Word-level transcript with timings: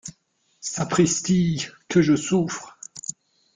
Sapristi! 0.61 1.67
que 1.87 2.01
je 2.01 2.15
souffre! 2.15 2.75